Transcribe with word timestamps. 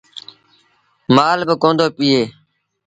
مآل 1.15 1.39
با 1.47 1.55
ڪوندو 1.61 1.85
پيٚئي۔ 1.97 2.21